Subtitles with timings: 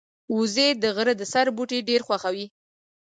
[0.37, 2.45] وزې د غره د سر بوټي ډېر خوښوي